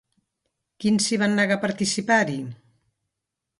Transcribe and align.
Quins 0.85 1.09
s'hi 1.09 1.19
van 1.25 1.37
negar 1.41 1.59
a 1.61 1.63
participar-hi? 1.67 2.41